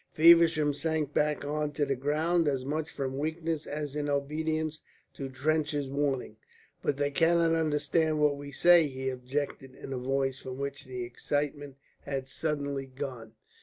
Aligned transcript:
Feversham 0.13 0.73
sank 0.73 1.13
back 1.13 1.45
on 1.45 1.73
to 1.73 1.85
the 1.85 1.93
ground 1.95 2.47
as 2.47 2.65
much 2.65 2.89
from 2.89 3.19
weakness 3.19 3.67
as 3.67 3.95
in 3.95 4.09
obedience 4.09 4.81
to 5.13 5.29
Trench's 5.29 5.91
warning. 5.91 6.37
"But 6.81 6.97
they 6.97 7.11
cannot 7.11 7.53
understand 7.53 8.19
what 8.19 8.35
we 8.35 8.51
say," 8.51 8.87
he 8.87 9.09
objected 9.11 9.75
in 9.75 9.93
a 9.93 9.99
voice 9.99 10.39
from 10.39 10.57
which 10.57 10.85
the 10.85 11.03
excitement 11.03 11.75
had 12.01 12.27
suddenly 12.27 12.87
gone. 12.87 13.33